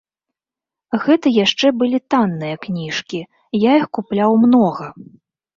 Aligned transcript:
Гэта 1.03 1.27
яшчэ 1.45 1.67
былі 1.81 1.99
танныя 2.13 2.55
кніжкі, 2.65 3.21
я 3.69 3.77
іх 3.81 3.85
купляў 3.99 4.31
многа. 4.49 4.93